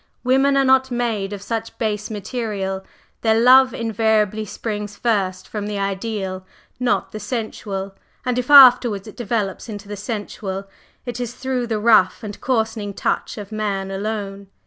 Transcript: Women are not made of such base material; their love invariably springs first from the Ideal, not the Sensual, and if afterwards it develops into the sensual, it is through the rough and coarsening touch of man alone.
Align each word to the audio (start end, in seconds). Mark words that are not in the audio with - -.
Women 0.23 0.57
are 0.57 0.65
not 0.65 0.89
made 0.89 1.31
of 1.31 1.43
such 1.43 1.77
base 1.77 2.09
material; 2.09 2.83
their 3.21 3.39
love 3.39 3.71
invariably 3.71 4.45
springs 4.45 4.97
first 4.97 5.47
from 5.47 5.67
the 5.67 5.77
Ideal, 5.77 6.43
not 6.79 7.11
the 7.11 7.19
Sensual, 7.19 7.93
and 8.25 8.39
if 8.39 8.49
afterwards 8.49 9.07
it 9.07 9.15
develops 9.15 9.69
into 9.69 9.87
the 9.87 9.95
sensual, 9.95 10.65
it 11.05 11.19
is 11.19 11.35
through 11.35 11.67
the 11.67 11.77
rough 11.77 12.23
and 12.23 12.41
coarsening 12.41 12.95
touch 12.95 13.37
of 13.37 13.51
man 13.51 13.91
alone. 13.91 14.47